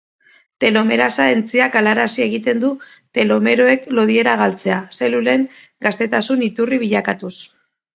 Telomerasa 0.63 1.27
entzimak 1.33 1.75
galarazi 1.75 2.25
egiten 2.25 2.65
du 2.65 2.73
telomeroek 3.19 3.87
lodiera 4.01 4.37
galtzea, 4.43 4.83
zelulen 5.03 5.49
gaztetasun 5.89 6.47
iturri 6.53 6.87
bilakatuz. 6.89 7.37